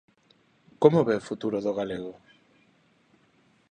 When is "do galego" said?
1.65-2.13